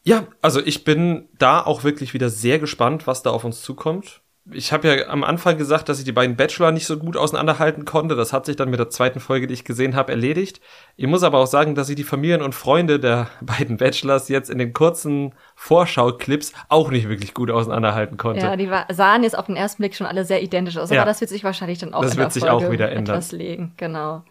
[0.03, 4.21] Ja, also ich bin da auch wirklich wieder sehr gespannt, was da auf uns zukommt.
[4.51, 7.83] Ich habe ja am Anfang gesagt, dass ich die beiden Bachelor nicht so gut auseinanderhalten
[7.83, 8.15] konnte.
[8.15, 10.61] Das hat sich dann mit der zweiten Folge, die ich gesehen habe, erledigt.
[10.97, 14.51] Ich muss aber auch sagen, dass ich die Familien und Freunde der beiden Bachelors jetzt
[14.51, 18.41] in den kurzen Vorschau-Clips auch nicht wirklich gut auseinanderhalten konnte.
[18.45, 20.97] Ja, die war, sahen jetzt auf den ersten Blick schon alle sehr identisch aus, aber
[20.97, 21.05] Ja.
[21.05, 23.15] das wird sich wahrscheinlich dann auch Das in wird der sich Folge auch wieder ändern.
[23.15, 24.23] etwas legen, genau.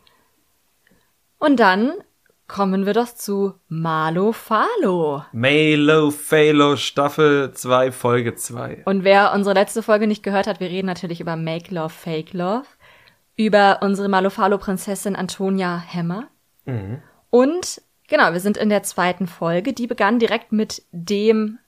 [1.39, 1.93] Und dann
[2.47, 5.25] kommen wir doch zu Malo Falo.
[5.33, 8.83] Malo Phalo Staffel 2 Folge 2.
[8.85, 12.33] Und wer unsere letzte Folge nicht gehört hat, wir reden natürlich über Make Love, Fake
[12.33, 12.67] Love,
[13.37, 16.29] über unsere Malo Falo Prinzessin Antonia Hammer.
[16.67, 17.01] Mhm.
[17.31, 21.59] Und genau, wir sind in der zweiten Folge, die begann direkt mit dem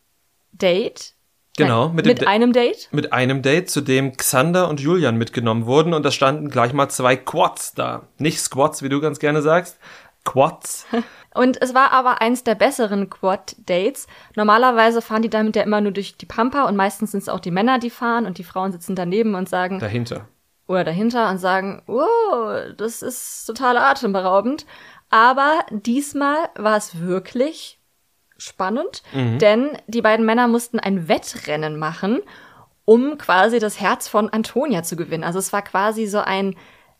[0.53, 1.13] Date.
[1.59, 2.89] Genau, mit mit, Da- einem Date.
[2.93, 6.91] Mit einem Date, zu dem Xander und Julian mitgenommen wurden und da standen gleich mal
[6.91, 8.09] zwei Quads da.
[8.19, 9.79] Nicht Squats, wie du ganz gerne sagst.
[10.27, 10.87] Quads.
[11.35, 14.07] Und es war aber eins der besseren Quad-Dates.
[14.37, 17.41] Normalerweise fahren die damit ja immer nur durch die Pampa und meistens sind es auch
[17.41, 20.29] die Männer, die fahren und die Frauen sitzen daneben und sagen, Dahinter.
[20.67, 24.65] oder dahinter und sagen, wow, das ist total atemberaubend.
[25.11, 27.79] Aber diesmal war es wirklich
[28.39, 32.21] spannend, denn die beiden Männer mussten ein Wettrennen machen,
[32.87, 35.25] um quasi das Herz von Antonia zu gewinnen.
[35.25, 36.57] Also es war quasi so ein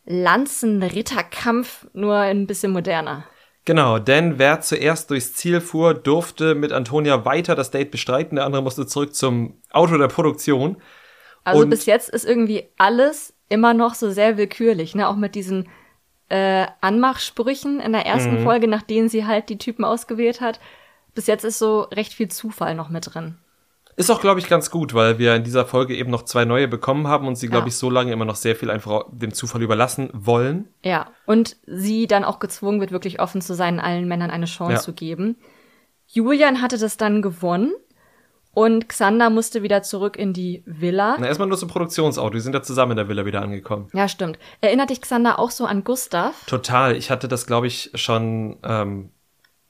[0.07, 3.25] Lanzenritterkampf, nur ein bisschen moderner.
[3.65, 8.37] Genau, denn wer zuerst durchs Ziel fuhr, durfte mit Antonia weiter das Date bestreiten.
[8.37, 10.77] Der andere musste zurück zum Auto der Produktion.
[11.43, 15.07] Also Und- bis jetzt ist irgendwie alles immer noch so sehr willkürlich, ne?
[15.07, 15.67] Auch mit diesen
[16.29, 20.59] äh, Anmachsprüchen in der ersten Folge, nach denen sie halt die Typen ausgewählt hat.
[21.15, 23.37] Bis jetzt ist so recht viel Zufall noch mit drin.
[23.97, 26.67] Ist auch, glaube ich, ganz gut, weil wir in dieser Folge eben noch zwei neue
[26.67, 27.67] bekommen haben und sie, glaube Ja.
[27.67, 30.67] ich, so lange immer noch sehr viel einfach dem Zufall überlassen wollen.
[30.83, 34.73] Ja, und sie dann auch gezwungen wird, wirklich offen zu sein, allen Männern eine Chance
[34.73, 34.79] Ja.
[34.79, 35.35] zu geben.
[36.05, 37.73] Julian hatte das dann gewonnen
[38.53, 41.17] und Xander musste wieder zurück in die Villa.
[41.19, 42.29] Na, erstmal nur zum Produktionsauto.
[42.35, 43.87] Die sind ja zusammen in der Villa wieder angekommen.
[43.93, 44.37] Ja, stimmt.
[44.61, 46.45] Erinnert dich Xander auch so an Gustav?
[46.45, 46.95] Total.
[46.95, 49.09] Ich hatte das, glaube ich, schon ähm,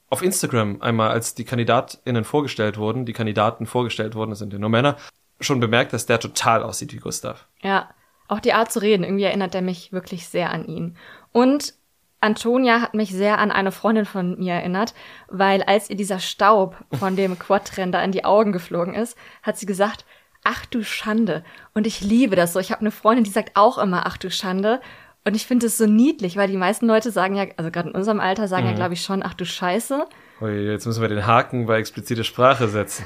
[0.10, 4.60] auf Instagram einmal, als die KandidatInnen vorgestellt wurden, die Kandidaten vorgestellt wurden, das sind ja
[4.60, 4.98] nur Männer,
[5.40, 7.48] schon bemerkt, dass der total aussieht wie Gustav.
[7.62, 7.90] Ja,
[8.28, 10.98] auch die Art zu reden, irgendwie erinnert er mich wirklich sehr an ihn.
[11.32, 11.74] Und
[12.20, 14.94] Antonia hat mich sehr an eine Freundin von mir erinnert,
[15.28, 19.66] weil als ihr dieser Staub von dem Quadränder in die Augen geflogen ist, hat sie
[19.66, 20.06] gesagt,
[20.44, 21.44] ach du Schande.
[21.74, 22.60] Und ich liebe das so.
[22.60, 24.82] Ich habe eine Freundin, die sagt auch immer, ach du Schande.
[25.28, 27.96] Und ich finde es so niedlich, weil die meisten Leute sagen ja, also gerade in
[27.96, 30.06] unserem Alter sagen ja, glaube ich, schon, ach du Scheiße.
[30.40, 33.04] Ui, jetzt müssen wir den Haken bei explizite Sprache setzen.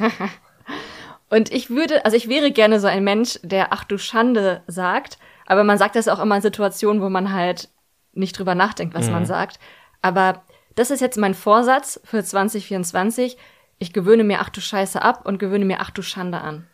[1.32, 5.18] Und ich würde, also ich wäre gerne so ein Mensch, der ach du Schande sagt,
[5.48, 7.70] aber man sagt das auch immer in Situationen, wo man halt
[8.14, 9.58] nicht drüber nachdenkt, was man sagt.
[10.04, 10.44] Aber
[10.76, 13.36] das ist jetzt mein Vorsatz für 2024.
[13.80, 16.68] Ich gewöhne mir ach du Scheiße ab und gewöhne mir ach du Schande an.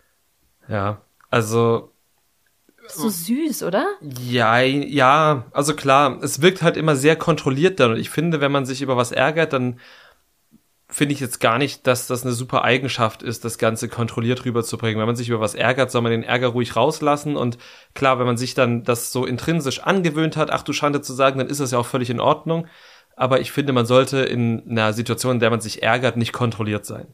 [0.68, 1.94] ja, also
[2.90, 3.86] So süß, oder?
[4.02, 7.92] Ja, ja, also klar, es wirkt halt immer sehr kontrolliert dann.
[7.92, 9.80] Und ich finde, wenn man sich über was ärgert, dann
[10.90, 15.00] finde ich jetzt gar nicht, dass das eine super Eigenschaft ist, das Ganze kontrolliert rüberzubringen.
[15.00, 17.36] Wenn man sich über was ärgert, soll man den Ärger ruhig rauslassen.
[17.36, 17.58] Und
[17.94, 21.40] klar, wenn man sich dann das so intrinsisch angewöhnt hat, ach du Schande zu sagen,
[21.40, 22.68] dann ist das ja auch völlig in Ordnung.
[23.18, 26.86] Aber ich finde, man sollte in einer Situation, in der man sich ärgert, nicht kontrolliert
[26.86, 27.08] sein.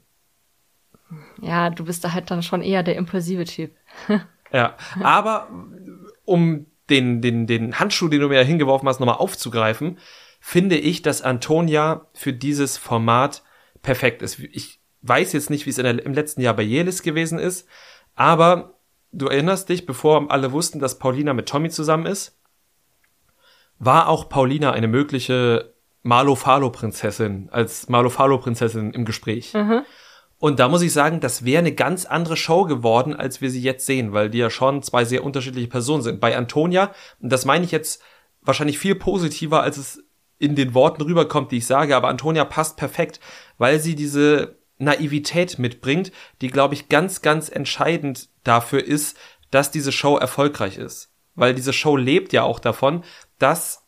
[1.41, 3.71] Ja, du bist da halt dann schon eher der impulsive Typ.
[4.54, 5.48] Ja, aber
[6.26, 9.98] um den, den, den Handschuh, den du mir hingeworfen hast, nochmal aufzugreifen,
[10.39, 13.44] finde ich, dass Antonia für dieses Format
[13.82, 14.39] perfekt ist.
[14.39, 17.68] Ich weiß jetzt nicht, wie es der, im letzten Jahr bei Jelis gewesen ist,
[18.16, 18.78] aber
[19.12, 22.39] du erinnerst dich, bevor alle wussten, dass Paulina mit Tommy zusammen ist,
[23.80, 29.54] war auch Paulina eine mögliche Malo-Falo-Prinzessin, als Malo-Falo-Prinzessin im Gespräch.
[30.43, 33.62] Und da muss ich sagen, das wäre eine ganz andere Show geworden, als wir sie
[33.62, 36.19] jetzt sehen, weil die ja schon zwei sehr unterschiedliche Personen sind.
[36.19, 38.01] Bei Antonia, und das meine ich jetzt
[38.41, 40.03] wahrscheinlich viel positiver, als es
[40.39, 43.21] in den Worten rüberkommt, die ich sage, aber Antonia passt perfekt,
[43.58, 49.17] weil sie diese Naivität mitbringt, die, glaube ich, ganz, ganz entscheidend dafür ist,
[49.49, 51.10] dass diese Show erfolgreich ist.
[51.36, 53.06] Weil diese Show lebt ja auch davon,
[53.39, 53.88] dass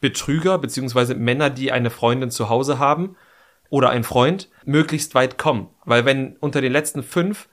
[0.00, 3.14] Betrüger beziehungsweise Männer, die eine Freundin zu Hause haben
[3.76, 5.68] oder ein Freund, möglichst weit kommen.
[5.84, 7.46] Weil wenn unter den letzten fünf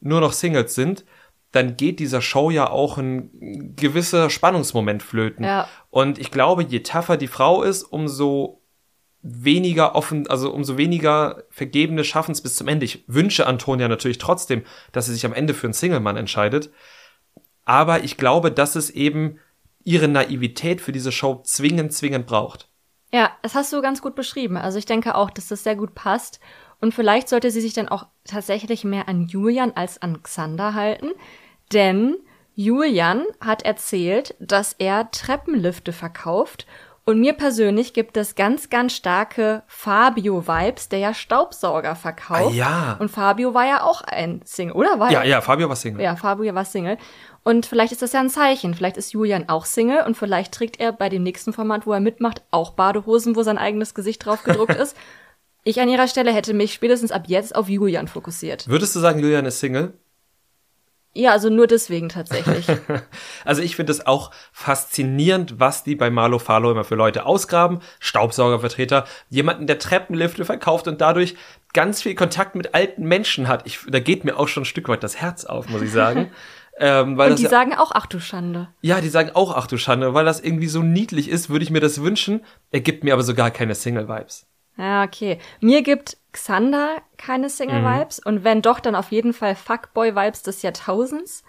[0.00, 1.04] nur noch Singles sind,
[1.52, 5.44] dann geht dieser Show ja auch ein gewisser Spannungsmoment flöten.
[5.44, 5.68] Ja.
[5.90, 8.62] Und ich glaube, je tougher die Frau ist, umso
[9.20, 12.86] weniger offen, also umso weniger Vergebene schaffen es bis zum Ende.
[12.86, 14.62] Ich wünsche Antonia natürlich trotzdem,
[14.92, 16.70] dass sie sich am Ende für einen Single-Mann entscheidet.
[17.66, 19.40] Aber ich glaube, dass es eben
[19.84, 22.70] ihre Naivität für diese Show zwingend, zwingend braucht.
[23.12, 24.56] Ja, das hast du ganz gut beschrieben.
[24.56, 26.40] Also ich denke auch, dass das sehr gut passt.
[26.80, 31.10] Und vielleicht sollte sie sich dann auch tatsächlich mehr an Julian als an Xander halten.
[31.72, 32.16] Denn
[32.54, 36.66] Julian hat erzählt, dass er Treppenlifte verkauft.
[37.04, 42.52] Und mir persönlich gibt es ganz, ganz starke Fabio-Vibes, der ja Staubsauger verkauft.
[42.52, 42.96] Ah, ja.
[42.98, 44.98] Und Fabio war ja auch ein Single, oder?
[44.98, 46.02] War Ja, ja, Fabio war Single.
[46.02, 46.98] Ja, Fabio war Single.
[47.46, 48.74] Und vielleicht ist das ja ein Zeichen.
[48.74, 52.00] Vielleicht ist Julian auch Single und vielleicht trägt er bei dem nächsten Format, wo er
[52.00, 54.96] mitmacht, auch Badehosen, wo sein eigenes Gesicht drauf gedruckt ist.
[55.62, 58.66] Ich an ihrer Stelle hätte mich spätestens ab jetzt auf Julian fokussiert.
[58.66, 59.92] Würdest du sagen, Julian ist Single?
[61.12, 62.66] Ja, also nur deswegen tatsächlich.
[63.44, 67.78] Also ich finde es auch faszinierend, was die bei Marlo Falo immer für Leute ausgraben.
[68.00, 71.36] Staubsaugervertreter, jemanden, der Treppenlifte verkauft und dadurch
[71.72, 73.64] ganz viel Kontakt mit alten Menschen hat.
[73.66, 76.32] Ich, da geht mir auch schon ein Stück weit das Herz auf, muss ich sagen.
[76.78, 78.68] ähm, weil Und die ja, sagen auch, ach du Schande.
[78.82, 81.70] ja, die sagen auch, ach du Schande, weil das irgendwie so niedlich ist, würde ich
[81.70, 82.44] mir das wünschen.
[82.70, 84.46] Er gibt mir aber so gar keine Single-Vibes.
[84.76, 85.38] Ja, okay.
[85.60, 91.44] Mir gibt Xander keine Single-Vibes und wenn doch, dann auf jeden Fall Fuckboy-Vibes des Jahrtausends.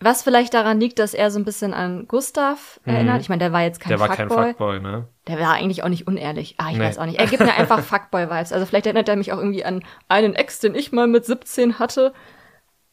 [0.00, 3.22] Was vielleicht daran liegt, dass er so ein bisschen an Gustav erinnert.
[3.22, 4.48] Ich meine, der war jetzt kein Der war kein Fuckboy.
[4.48, 5.08] Fuckboy, ne?
[5.28, 6.56] Der war eigentlich auch nicht unehrlich.
[6.58, 6.84] Ah, ich Nee.
[6.84, 7.18] weiß auch nicht.
[7.20, 8.52] Er gibt mir einfach Fuckboy-Vibes.
[8.52, 11.78] Also vielleicht erinnert er mich auch irgendwie an einen Ex, den ich mal mit 17
[11.78, 12.12] hatte.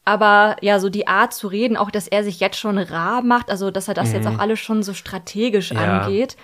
[0.04, 3.50] Aber ja, so die Art zu reden, auch dass er sich jetzt schon rar macht,
[3.52, 5.78] also dass er das jetzt auch alles schon so strategisch Mhm.
[5.80, 6.00] Ja.
[6.02, 6.38] angeht.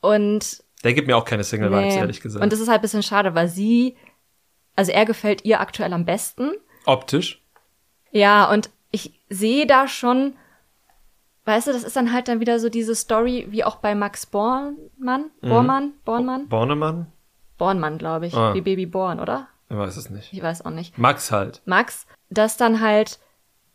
[0.00, 2.00] Und Der gibt mir auch keine Single-Vibes, nee.
[2.00, 2.42] ehrlich gesagt.
[2.42, 3.96] Und das ist halt ein bisschen schade, weil sie,
[4.74, 6.50] also er gefällt ihr aktuell am besten.
[6.84, 7.40] Optisch?
[8.10, 10.34] Ja, und ich sehe da schon,
[11.44, 14.26] weißt du, das ist dann halt dann wieder so diese Story, wie auch bei Max
[14.26, 15.48] Bornmann, Mhm.
[15.48, 17.06] Bormann, Bornmann, Bornemann?
[17.58, 18.54] Bornmann, glaube ich, Ah.
[18.54, 19.46] wie Baby Born, oder?
[19.70, 20.32] Ich weiß es nicht.
[20.32, 20.98] Ich weiß auch nicht.
[20.98, 21.62] Max halt.
[21.64, 23.18] Max, dass dann halt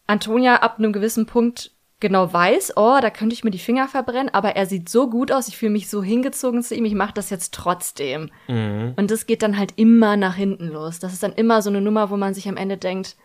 [0.08, 4.34] Antonia ab einem gewissen Punkt genau weiß, oh, da könnte ich mir die Finger verbrennen,
[4.34, 7.13] aber er sieht so gut aus, ich fühle mich so hingezogen zu ihm, ich mache
[7.13, 8.30] das jetzt trotzdem.
[8.48, 8.93] Mhm.
[8.96, 11.00] Und das geht dann halt immer nach hinten los.
[11.00, 13.15] Das ist dann immer so eine Nummer, wo man sich am Ende denkt,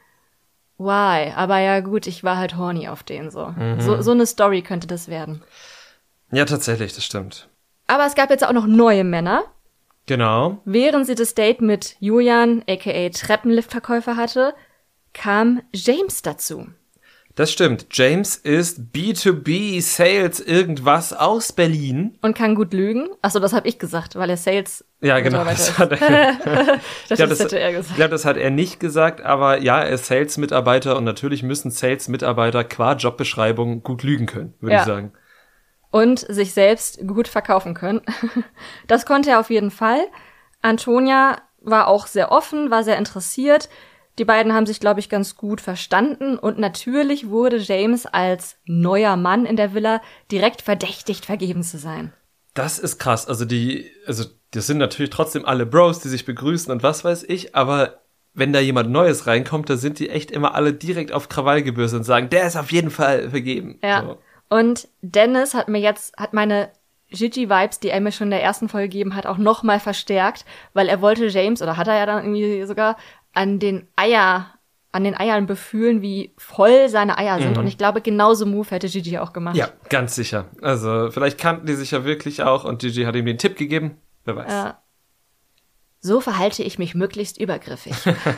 [0.78, 1.32] why?
[1.36, 3.48] Aber ja gut, ich war halt horny auf den so.
[3.48, 3.80] Mhm.
[3.80, 5.42] So, so eine Story könnte das werden.
[6.30, 7.48] Ja, tatsächlich, das stimmt.
[7.86, 9.44] Aber es gab jetzt auch noch neue Männer.
[10.06, 10.58] Genau.
[10.64, 14.54] Während sie das Date mit Julian, aka Treppenliftverkäufer hatte,
[15.14, 16.66] kam James dazu.
[17.34, 17.86] Das stimmt.
[17.92, 22.18] James ist B2B Sales irgendwas aus Berlin.
[22.20, 23.08] Und kann gut lügen.
[23.22, 24.84] Achso, das habe ich gesagt, weil er Sales.
[25.00, 25.42] Ja, genau.
[25.42, 26.36] Das hat er,
[27.08, 27.96] Das, glaub, das hätte er ich gesagt.
[27.96, 32.64] glaube, das hat er nicht gesagt, aber ja, er ist Sales-Mitarbeiter und natürlich müssen Sales-Mitarbeiter
[32.64, 34.80] qua Jobbeschreibung gut lügen können, würde Ja.
[34.80, 35.12] ich sagen.
[35.90, 38.02] Und sich selbst gut verkaufen können.
[38.88, 40.00] Das konnte er auf jeden Fall.
[40.60, 43.70] Antonia war auch sehr offen, war sehr interessiert.
[44.18, 46.38] Die beiden haben sich, glaube ich, ganz gut verstanden.
[46.38, 52.12] Und natürlich wurde James als neuer Mann in der Villa direkt verdächtigt, vergeben zu sein.
[52.54, 53.26] Das ist krass.
[53.26, 57.24] Also die, also das sind natürlich trotzdem alle Bros, die sich begrüßen und was weiß
[57.24, 58.02] ich, aber
[58.34, 62.00] wenn da jemand Neues reinkommt, da sind die echt immer alle direkt auf Krawall gebürstet
[62.00, 63.78] und sagen, der ist auf jeden Fall vergeben.
[63.82, 64.02] Ja.
[64.02, 64.18] So.
[64.48, 66.70] Und Dennis hat mir jetzt, hat meine
[67.10, 70.88] Gigi-Vibes, die er mir schon in der ersten Folge gegeben hat, auch nochmal verstärkt, weil
[70.88, 72.96] er wollte James, oder hat er ja dann irgendwie sogar,
[73.32, 74.46] an den Eier,
[74.92, 77.56] an den Eiern befühlen, wie voll seine Eier sind.
[77.58, 79.54] Und ich glaube, genauso Move hätte Gigi auch gemacht.
[79.54, 79.60] Mhm.
[79.60, 80.46] Ja, ganz sicher.
[80.60, 83.96] Also vielleicht kannten die sich ja wirklich auch und Gigi hat ihm den Tipp gegeben.
[84.24, 84.52] Wer weiß.
[84.52, 84.78] Ja.
[86.00, 87.94] So verhalte ich mich möglichst übergriffig.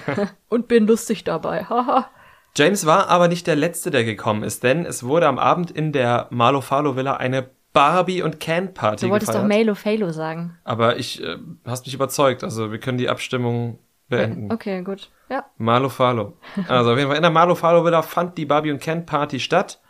[0.51, 1.65] Und bin lustig dabei.
[1.69, 2.11] Haha.
[2.57, 5.91] James war aber nicht der Letzte, der gekommen ist, denn es wurde am Abend in
[5.91, 9.45] der Marlo Falo Villa eine Barbie und Ken Party du wolltest gefeiert.
[9.45, 10.57] doch Melo Falo sagen.
[10.63, 14.53] aber ich äh, hast mich überzeugt, also wir können die Abstimmung beenden.
[14.53, 15.11] Okay, gut.
[15.29, 15.45] Ja.
[15.57, 16.38] Marlo Falo.
[16.69, 19.40] Also auf jeden Fall in der Marlo Falo Villa fand die Barbie und Ken Party
[19.40, 19.81] statt.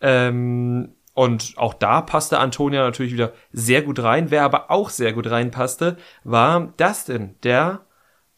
[0.00, 4.30] Ähm, und auch da passte Antonia natürlich wieder sehr gut rein.
[4.30, 7.86] Wer aber auch sehr gut reinpasste, war Dustin, der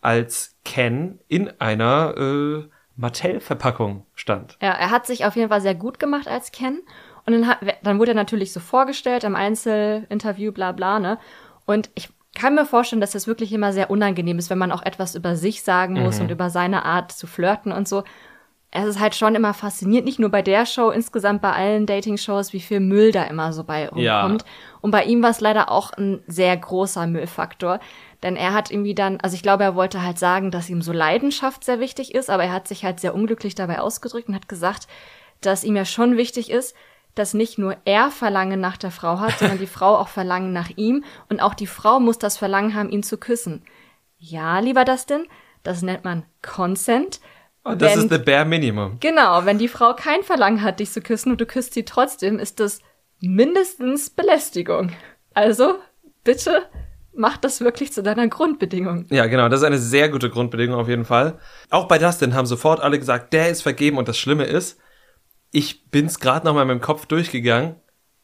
[0.01, 4.59] als Ken in einer äh, Mattel-Verpackung stand.
[4.61, 6.81] Ja, er hat sich auf jeden Fall sehr gut gemacht als Ken.
[7.25, 11.19] Und dann, hat, dann wurde er natürlich so vorgestellt im Einzelinterview, bla bla, ne?
[11.67, 14.83] Und ich kann mir vorstellen, dass das wirklich immer sehr unangenehm ist, wenn man auch
[14.83, 18.05] etwas über sich sagen muss und über seine Art zu flirten und so.
[18.75, 22.55] Es ist halt schon immer faszinierend, nicht nur bei der Show, insgesamt bei allen Dating-Shows,
[22.55, 24.23] wie viel Müll da immer so bei Ja.
[24.23, 24.47] rumkommt.
[24.81, 27.81] Und bei ihm war es leider auch ein sehr großer Müllfaktor.
[28.23, 30.93] Denn er hat irgendwie dann, also ich glaube, er wollte halt sagen, dass ihm so
[30.93, 34.49] Leidenschaft sehr wichtig ist, aber er hat sich halt sehr unglücklich dabei ausgedrückt und hat
[34.49, 34.87] gesagt,
[35.43, 36.75] dass ihm ja schon wichtig ist,
[37.15, 40.71] dass nicht nur er Verlangen nach der Frau hat, sondern die Frau auch Verlangen nach
[40.77, 43.63] ihm und auch die Frau muss das Verlangen haben, ihn zu küssen.
[44.19, 45.27] Ja, lieber Dustin,
[45.63, 47.21] das nennt man Consent.
[47.65, 48.97] Und das Wenn- ist the bare minimum.
[49.01, 52.39] Genau, wenn die Frau kein Verlangen hat, dich zu küssen und du küsst sie trotzdem,
[52.39, 52.81] ist das
[53.21, 54.91] mindestens Belästigung.
[55.35, 55.77] Also,
[56.25, 56.63] bitte
[57.15, 59.07] mach das wirklich zu deiner Grundbedingung.
[59.11, 61.39] Ja, genau, das ist eine sehr gute Grundbedingung auf jeden Fall.
[61.71, 64.79] Auch bei Dustin haben sofort alle gesagt, der ist vergeben und das Schlimme ist,
[65.53, 67.77] ich bin's gerade noch mal in meinem Kopf durchgegangen,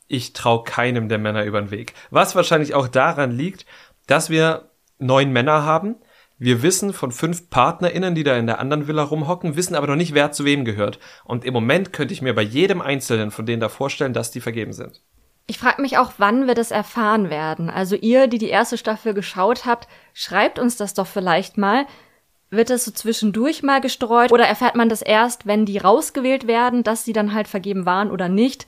[0.08, 1.92] ich trau keinem der Männer über den Weg.
[2.10, 3.66] Was wahrscheinlich auch daran liegt,
[4.06, 5.96] dass wir neun Männer haben.
[6.38, 9.96] Wir wissen von fünf PartnerInnen, die da in der anderen Villa rumhocken, wissen aber noch
[9.96, 10.98] nicht, wer zu wem gehört.
[11.24, 14.40] Und im Moment könnte ich mir bei jedem Einzelnen von denen da vorstellen, dass die
[14.40, 15.02] vergeben sind.
[15.46, 17.70] Ich frage mich auch, wann wir das erfahren werden.
[17.70, 21.86] Also ihr, die die erste Staffel geschaut habt, schreibt uns das doch vielleicht mal.
[22.50, 26.82] Wird das so zwischendurch mal gestreut oder erfährt man das erst, wenn die rausgewählt werden,
[26.82, 28.66] dass sie dann halt vergeben waren oder nicht?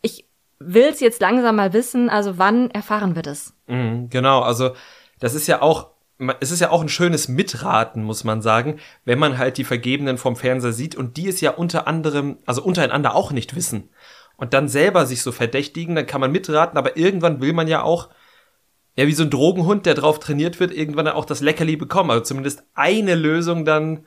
[0.00, 0.26] Ich
[0.60, 3.54] will's jetzt langsam mal wissen, also wann erfahren wir das?
[3.66, 4.72] Mhm, genau, also
[5.18, 5.88] das ist ja auch,
[6.38, 10.18] es ist ja auch ein schönes Mitraten, muss man sagen, wenn man halt die Vergebenen
[10.18, 13.88] vom Fernseher sieht und die es ja unter anderem, also untereinander auch nicht wissen.
[14.36, 17.82] Und dann selber sich so verdächtigen, dann kann man mitraten, aber irgendwann will man ja
[17.82, 18.08] auch,
[19.00, 22.10] ja, wie so ein Drogenhund, der drauf trainiert wird, irgendwann dann auch das Leckerli bekommen,
[22.10, 24.04] also zumindest eine Lösung dann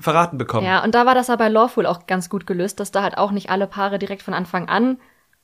[0.00, 0.66] verraten bekommen.
[0.66, 3.16] Ja, und da war das aber bei Lawful auch ganz gut gelöst, dass da halt
[3.16, 4.98] auch nicht alle Paare direkt von Anfang an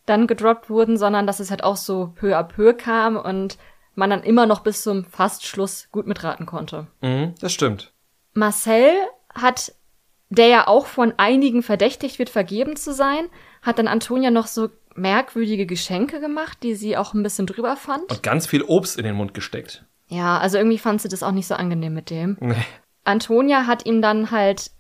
[0.07, 3.59] dann gedroppt wurden, sondern dass es halt auch so peu à peu kam und
[3.95, 6.89] man dann immer noch bis zum Fastschluss gut mitraten konnte.
[7.01, 7.93] Mhm, das stimmt.
[8.33, 8.91] Marcel
[9.33, 9.73] hat,
[10.31, 13.27] der ja auch von einigen verdächtigt wird, vergeben zu sein,
[13.63, 18.11] hat dann Antonia noch so merkwürdige Geschenke gemacht, die sie auch ein bisschen drüber fand.
[18.11, 19.85] Und ganz viel Obst in den Mund gesteckt.
[20.09, 22.37] Ja, also irgendwie fand sie das auch nicht so angenehm mit dem.
[22.41, 22.55] Nee.
[23.05, 24.71] Antonia hat ihm dann halt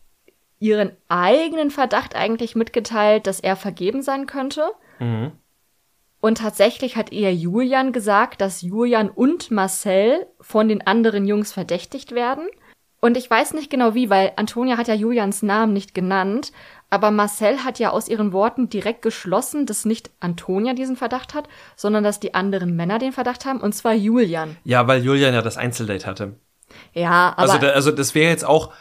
[0.58, 4.70] ihren eigenen Verdacht eigentlich mitgeteilt, dass er vergeben sein könnte.
[4.98, 5.32] Mhm.
[6.20, 12.12] Und tatsächlich hat eher Julian gesagt, dass Julian und Marcel von den anderen Jungs verdächtigt
[12.12, 12.46] werden.
[13.02, 16.52] Und ich weiß nicht genau wie, weil Antonia hat ja Julians Namen nicht genannt,
[16.90, 21.48] aber Marcel hat ja aus ihren Worten direkt geschlossen, dass nicht Antonia diesen Verdacht hat,
[21.76, 24.56] sondern dass die anderen Männer den Verdacht haben, und zwar Julian.
[24.64, 26.34] Ja, weil Julian ja das Einzeldate hatte.
[26.92, 27.52] Ja, aber.
[27.52, 28.72] Also, da, also das wäre jetzt auch,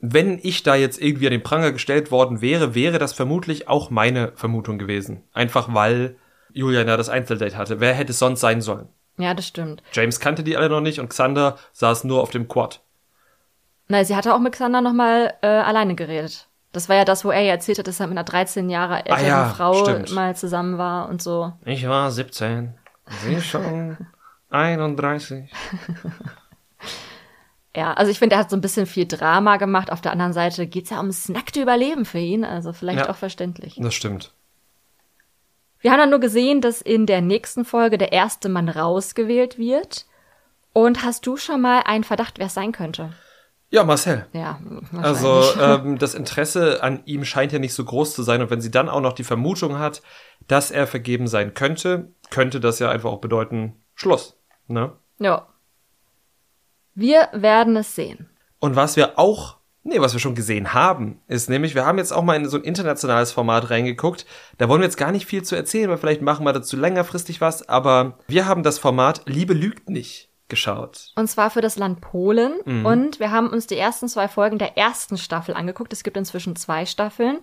[0.00, 3.90] wenn ich da jetzt irgendwie an den Pranger gestellt worden wäre, wäre das vermutlich auch
[3.90, 5.22] meine Vermutung gewesen.
[5.32, 6.16] Einfach weil
[6.52, 7.80] Julian ja das Einzeldate hatte.
[7.80, 8.88] Wer hätte es sonst sein sollen?
[9.18, 9.82] ja, das stimmt.
[9.92, 12.80] James kannte die alle noch nicht und Xander saß nur auf dem Quad.
[13.88, 16.48] Nein, sie hatte auch mit Xander nochmal äh, alleine geredet.
[16.72, 18.96] Das war ja das, wo er ja erzählt hat, dass er mit einer 13 Jahre
[19.04, 20.12] älteren Ah ja, Frau stimmt.
[20.12, 21.52] mal zusammen war und so.
[21.64, 22.74] Ich war 17,
[23.24, 23.96] sie schon
[24.50, 25.50] 31.
[27.74, 29.90] Ja, also ich finde, er hat so ein bisschen viel Drama gemacht.
[29.90, 33.08] Auf der anderen Seite geht's ja ums nackte Überleben für ihn, also vielleicht Ja.
[33.10, 33.76] auch verständlich.
[33.80, 34.34] Das stimmt.
[35.80, 40.04] Wir haben dann nur gesehen, dass in der nächsten Folge der erste Mann rausgewählt wird.
[40.74, 43.14] Und hast du schon mal einen Verdacht, wer es sein könnte?
[43.72, 44.26] Ja, Marcel.
[44.34, 44.60] Ja,
[45.00, 48.42] Also ähm, das Interesse an ihm scheint ja nicht so groß zu sein.
[48.42, 50.02] Und wenn sie dann auch noch die Vermutung hat,
[50.46, 54.36] dass er vergeben sein könnte, könnte das ja einfach auch bedeuten Schluss.
[54.68, 54.92] Ne?
[55.18, 55.46] ja.
[56.94, 58.28] Wir werden es sehen.
[58.58, 62.12] Und was wir auch, nee, was wir schon gesehen haben, ist nämlich, wir haben jetzt
[62.12, 64.26] auch mal in so ein internationales Format reingeguckt.
[64.58, 67.40] Da wollen wir jetzt gar nicht viel zu erzählen, weil vielleicht machen wir dazu längerfristig
[67.40, 67.66] was.
[67.66, 71.12] Aber wir haben das Format Liebe lügt nicht geschaut.
[71.16, 72.52] Und zwar für das Land Polen.
[72.66, 72.84] Mhm.
[72.84, 75.94] Und wir haben uns die ersten zwei Folgen der ersten Staffel angeguckt.
[75.94, 77.38] Es gibt inzwischen zwei Staffeln.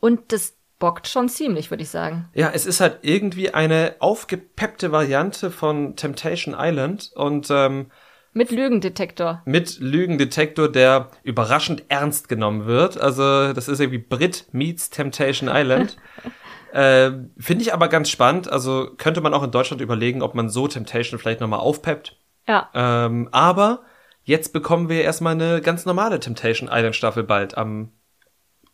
[0.00, 2.28] Und das bockt schon ziemlich, würde ich sagen.
[2.34, 7.86] Ja, es ist halt irgendwie eine aufgepeppte Variante von Temptation Island und ähm,
[8.32, 9.42] Mit Lügendetektor.
[9.44, 12.98] mit Lügendetektor, der überraschend ernst genommen wird.
[12.98, 15.96] Also das ist irgendwie Brit meets Temptation Island.
[16.72, 18.50] äh, Finde ich aber ganz spannend.
[18.50, 22.18] Also könnte man auch in Deutschland überlegen, ob man so Temptation vielleicht nochmal aufpeppt.
[22.46, 22.68] Ja.
[22.74, 23.82] Ähm, aber
[24.22, 27.90] jetzt bekommen wir erstmal eine ganz normale Temptation Island Staffel bald am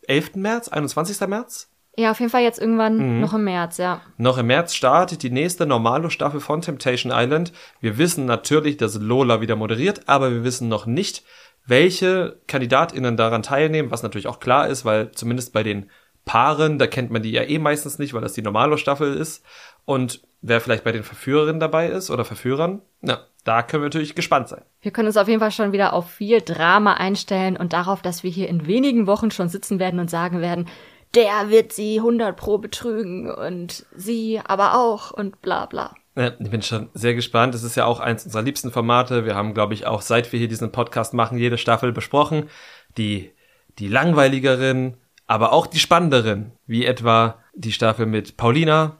[0.07, 0.35] 11.
[0.35, 1.27] März, 21.
[1.27, 1.69] März.
[1.97, 3.21] Ja, auf jeden Fall jetzt irgendwann Mhm.
[3.21, 4.01] noch im März, ja.
[4.17, 7.51] Noch im März startet die nächste Normalo-Staffel von Temptation Island.
[7.81, 11.23] Wir wissen natürlich, dass Lola wieder moderiert, aber wir wissen noch nicht,
[11.65, 15.89] welche KandidatInnen daran teilnehmen, was natürlich auch klar ist, weil zumindest bei den
[16.23, 19.43] Paaren, da kennt man die ja eh meistens nicht, weil das die Normalo-Staffel ist.
[19.85, 24.15] Und wer vielleicht bei den Verführerinnen dabei ist oder Verführern, na, da können wir natürlich
[24.15, 24.61] gespannt sein.
[24.81, 28.23] Wir können uns auf jeden Fall schon wieder auf viel Drama einstellen und darauf, dass
[28.23, 30.67] wir hier in wenigen Wochen schon sitzen werden und sagen werden,
[31.15, 35.93] der wird sie 100 pro betrügen und sie aber auch und bla bla.
[36.15, 37.53] Ich bin schon sehr gespannt.
[37.53, 39.25] Das ist ja auch eins unserer liebsten Formate.
[39.25, 42.49] Wir haben, glaube ich, auch seit wir hier diesen Podcast machen, jede Staffel besprochen.
[42.97, 43.31] Die,
[43.79, 48.99] die langweiligeren, aber auch die spannenderen, wie etwa die Staffel mit Paulina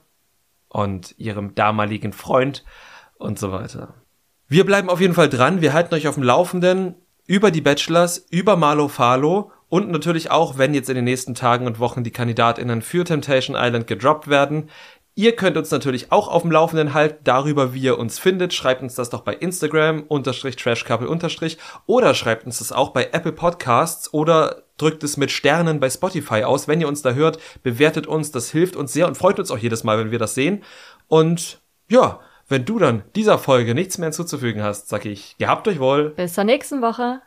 [0.68, 2.64] und ihrem damaligen Freund
[3.18, 4.01] und so weiter.
[4.52, 5.62] Wir bleiben auf jeden Fall dran.
[5.62, 6.94] Wir halten euch auf dem Laufenden
[7.26, 11.66] über die Bachelors, über Marlo Falo und natürlich auch, wenn jetzt in den nächsten Tagen
[11.66, 14.68] und Wochen die KandidatInnen für Temptation Island gedroppt werden.
[15.14, 18.52] Ihr könnt uns natürlich auch auf dem Laufenden halten darüber, wie ihr uns findet.
[18.52, 23.08] Schreibt uns das doch bei Instagram, unterstrich Trashcouple, unterstrich, oder schreibt uns das auch bei
[23.10, 26.68] Apple Podcasts oder drückt es mit Sternen bei Spotify aus.
[26.68, 29.56] Wenn ihr uns da hört, bewertet uns, das hilft uns sehr und freut uns auch
[29.56, 30.62] jedes Mal, wenn wir das sehen.
[31.08, 32.20] Und ja,
[32.52, 36.10] wenn du dann dieser Folge nichts mehr hinzuzufügen hast, sag ich, gehabt euch wohl.
[36.10, 37.22] Bis zur nächsten Woche.